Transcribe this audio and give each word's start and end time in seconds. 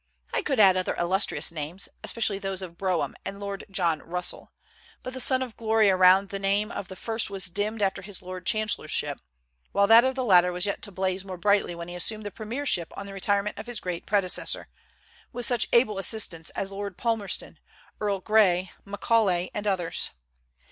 I 0.33 0.41
could 0.41 0.59
add 0.59 0.75
other 0.77 0.95
illustrious 0.95 1.51
names, 1.51 1.87
especially 2.03 2.39
those 2.39 2.63
of 2.63 2.75
Brougham 2.75 3.13
and 3.23 3.39
Lord 3.39 3.65
John 3.69 3.99
Russell; 4.01 4.51
but 5.03 5.13
the 5.13 5.19
sun 5.19 5.43
of 5.43 5.55
glory 5.55 5.91
around 5.91 6.29
the 6.29 6.39
name 6.39 6.71
of 6.71 6.87
the 6.87 6.95
first 6.95 7.29
was 7.29 7.45
dimmed 7.45 7.83
after 7.83 8.01
his 8.01 8.19
lord 8.19 8.47
chancellorship, 8.47 9.19
while 9.73 9.85
that 9.85 10.03
of 10.03 10.15
the 10.15 10.23
latter 10.25 10.51
was 10.51 10.65
yet 10.65 10.81
to 10.81 10.91
blaze 10.91 11.23
more 11.23 11.37
brightly 11.37 11.75
when 11.75 11.87
he 11.87 11.93
assumed 11.93 12.25
the 12.25 12.31
premiership 12.31 12.91
on 12.97 13.05
the 13.05 13.13
retirement 13.13 13.59
of 13.59 13.67
his 13.67 13.79
great 13.79 14.07
predecessor, 14.07 14.69
with 15.31 15.45
such 15.45 15.67
able 15.71 15.99
assistants 15.99 16.49
as 16.55 16.71
Lord 16.71 16.97
Palmerston, 16.97 17.59
Earl 17.99 18.21
Grey, 18.21 18.71
Macaulay, 18.83 19.51
and 19.53 19.67
others. 19.67 20.09